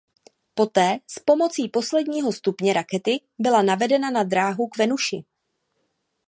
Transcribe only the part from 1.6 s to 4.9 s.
posledního stupně rakety byla navedena na dráhu k